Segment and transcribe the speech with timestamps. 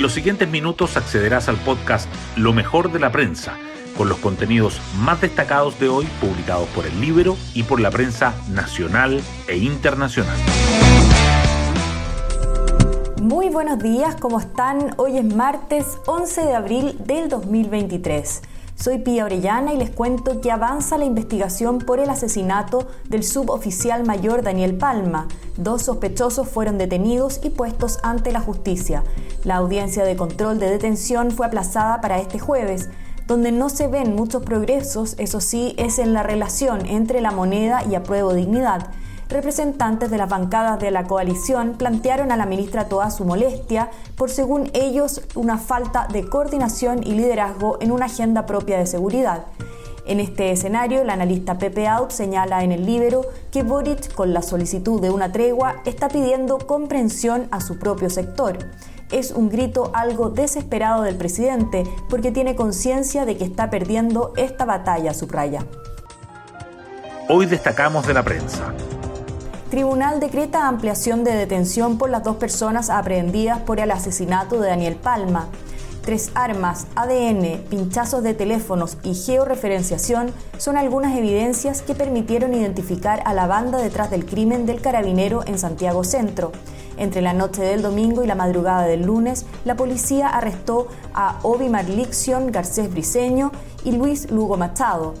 [0.00, 3.58] En los siguientes minutos accederás al podcast Lo mejor de la prensa,
[3.98, 8.32] con los contenidos más destacados de hoy publicados por el libro y por la prensa
[8.48, 10.38] nacional e internacional.
[13.20, 14.94] Muy buenos días, ¿cómo están?
[14.96, 18.40] Hoy es martes 11 de abril del 2023.
[18.82, 24.06] Soy Pía Orellana y les cuento que avanza la investigación por el asesinato del suboficial
[24.06, 25.28] mayor Daniel Palma.
[25.58, 29.04] Dos sospechosos fueron detenidos y puestos ante la justicia.
[29.44, 32.88] La audiencia de control de detención fue aplazada para este jueves.
[33.26, 37.84] Donde no se ven muchos progresos, eso sí, es en la relación entre la moneda
[37.84, 38.88] y apruebo dignidad
[39.30, 44.30] representantes de las bancadas de la coalición plantearon a la ministra toda su molestia por,
[44.30, 49.44] según ellos, una falta de coordinación y liderazgo en una agenda propia de seguridad.
[50.06, 53.22] En este escenario, el analista Pepe Out señala en el Libero
[53.52, 58.58] que Boric, con la solicitud de una tregua, está pidiendo comprensión a su propio sector.
[59.12, 64.64] Es un grito algo desesperado del presidente porque tiene conciencia de que está perdiendo esta
[64.64, 65.64] batalla, subraya.
[67.28, 68.72] Hoy destacamos de la prensa.
[69.70, 74.96] Tribunal decreta ampliación de detención por las dos personas aprehendidas por el asesinato de Daniel
[74.96, 75.46] Palma.
[76.02, 83.32] Tres armas, ADN, pinchazos de teléfonos y georreferenciación son algunas evidencias que permitieron identificar a
[83.32, 86.50] la banda detrás del crimen del carabinero en Santiago Centro.
[86.96, 91.68] Entre la noche del domingo y la madrugada del lunes, la policía arrestó a Obi
[91.68, 93.52] Marlixion Garcés Briceño
[93.84, 95.14] y Luis Lugo Machado.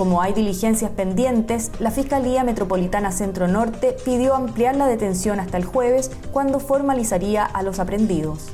[0.00, 5.66] Como hay diligencias pendientes, la Fiscalía Metropolitana Centro Norte pidió ampliar la detención hasta el
[5.66, 8.48] jueves, cuando formalizaría a los aprendidos.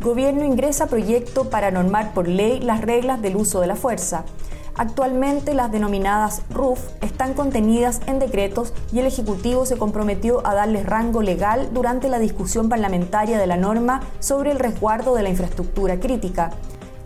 [0.00, 4.24] Gobierno ingresa proyecto para normar por ley las reglas del uso de la fuerza.
[4.76, 10.86] Actualmente las denominadas RUF están contenidas en decretos y el Ejecutivo se comprometió a darles
[10.86, 16.00] rango legal durante la discusión parlamentaria de la norma sobre el resguardo de la infraestructura
[16.00, 16.52] crítica.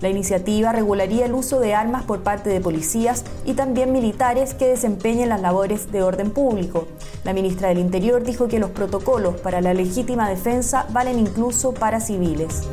[0.02, 4.66] La iniciativa regularía el uso de armas por parte de policías y también militares que
[4.66, 6.88] desempeñen las labores de orden público.
[7.22, 12.00] La ministra del Interior dijo que los protocolos para la legítima defensa valen incluso para
[12.00, 12.64] civiles.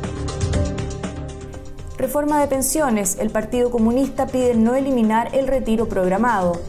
[1.96, 3.16] Reforma de pensiones.
[3.20, 6.60] El Partido Comunista pide no eliminar el retiro programado.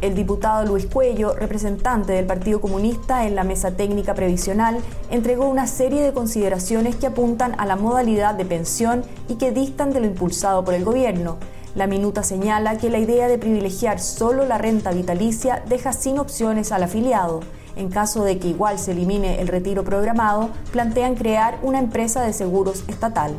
[0.00, 4.78] El diputado Luis Cuello, representante del Partido Comunista en la Mesa Técnica Previsional,
[5.10, 9.92] entregó una serie de consideraciones que apuntan a la modalidad de pensión y que distan
[9.92, 11.38] de lo impulsado por el gobierno.
[11.74, 16.70] La minuta señala que la idea de privilegiar solo la renta vitalicia deja sin opciones
[16.70, 17.40] al afiliado.
[17.74, 22.32] En caso de que igual se elimine el retiro programado, plantean crear una empresa de
[22.32, 23.36] seguros estatal.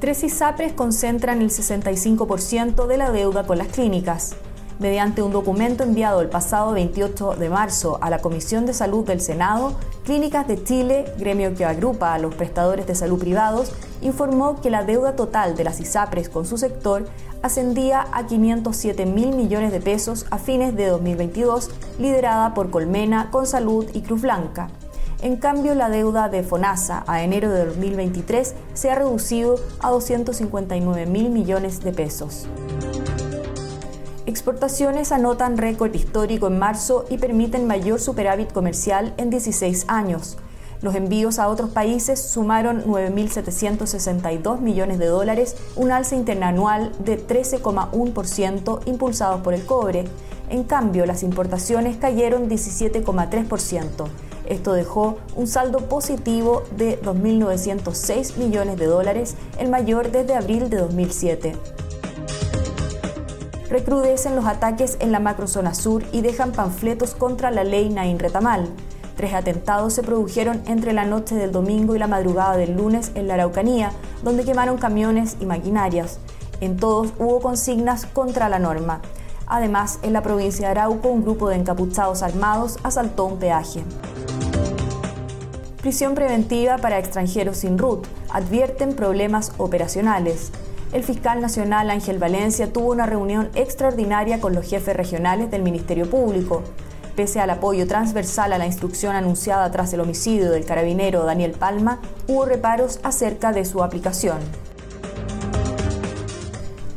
[0.00, 4.34] Tres ISAPRES concentran el 65% de la deuda con las clínicas
[4.78, 9.20] mediante un documento enviado el pasado 28 de marzo a la Comisión de Salud del
[9.20, 9.74] Senado,
[10.04, 14.84] Clínicas de Chile, gremio que agrupa a los prestadores de salud privados, informó que la
[14.84, 17.06] deuda total de las ISAPRES con su sector
[17.42, 23.86] ascendía a 507 mil millones de pesos a fines de 2022, liderada por Colmena, Consalud
[23.92, 24.68] y Cruz Blanca.
[25.20, 31.06] En cambio, la deuda de FONASA a enero de 2023 se ha reducido a 259
[31.06, 32.46] mil millones de pesos.
[34.28, 40.36] Exportaciones anotan récord histórico en marzo y permiten mayor superávit comercial en 16 años.
[40.82, 48.80] Los envíos a otros países sumaron 9.762 millones de dólares, un alza interanual de 13,1%
[48.84, 50.04] impulsados por el cobre.
[50.50, 54.08] En cambio, las importaciones cayeron 17,3%.
[54.46, 60.76] Esto dejó un saldo positivo de 2.906 millones de dólares, el mayor desde abril de
[60.76, 61.54] 2007
[63.70, 68.68] recrudecen los ataques en la macrozona sur y dejan panfletos contra la ley Nain Retamal.
[69.16, 73.26] Tres atentados se produjeron entre la noche del domingo y la madrugada del lunes en
[73.26, 73.92] la Araucanía,
[74.22, 76.20] donde quemaron camiones y maquinarias.
[76.60, 79.00] En todos hubo consignas contra la norma.
[79.46, 83.82] Además, en la provincia de Arauco, un grupo de encapuchados armados asaltó un peaje.
[85.80, 88.06] Prisión preventiva para extranjeros sin RUT.
[88.30, 90.52] Advierten problemas operacionales
[90.92, 96.08] el fiscal nacional Ángel Valencia tuvo una reunión extraordinaria con los jefes regionales del Ministerio
[96.08, 96.62] Público.
[97.14, 102.00] Pese al apoyo transversal a la instrucción anunciada tras el homicidio del carabinero Daniel Palma,
[102.26, 104.38] hubo reparos acerca de su aplicación.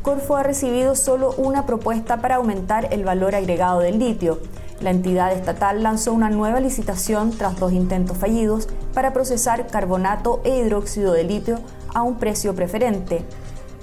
[0.04, 4.40] Corfo ha recibido solo una propuesta para aumentar el valor agregado del litio.
[4.80, 10.58] La entidad estatal lanzó una nueva licitación tras dos intentos fallidos para procesar carbonato e
[10.58, 11.60] hidróxido de litio
[11.94, 13.26] a un precio preferente.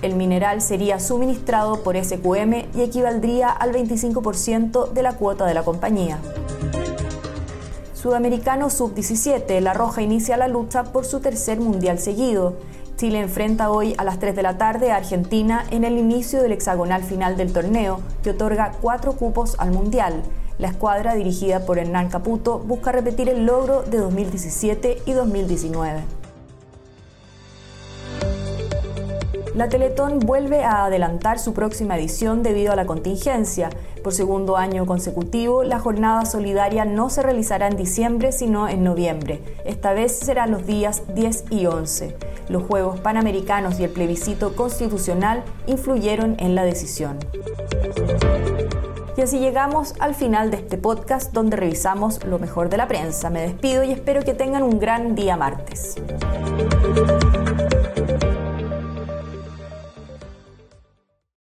[0.00, 5.65] El mineral sería suministrado por SQM y equivaldría al 25% de la cuota de la
[5.65, 6.19] compañía.
[7.95, 12.55] Sudamericano Sub-17, La Roja inicia la lucha por su tercer mundial seguido.
[12.97, 16.53] Chile enfrenta hoy a las 3 de la tarde a Argentina en el inicio del
[16.53, 20.23] hexagonal final del torneo, que otorga cuatro cupos al Mundial.
[20.59, 26.18] La escuadra, dirigida por Hernán Caputo, busca repetir el logro de 2017 y 2019.
[29.59, 33.71] La Teletón vuelve a adelantar su próxima edición debido a la contingencia.
[34.05, 39.43] Por segundo año consecutivo, la jornada solidaria no se realizará en diciembre, sino en noviembre.
[39.65, 42.17] Esta vez serán los días 10 y 11.
[42.49, 47.19] Los Juegos Panamericanos y el plebiscito constitucional influyeron en la decisión.
[49.17, 53.29] Y así llegamos al final de este podcast donde revisamos lo mejor de la prensa.
[53.29, 55.97] Me despido y espero que tengan un gran día martes.